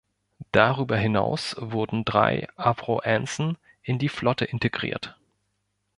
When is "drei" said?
2.05-2.47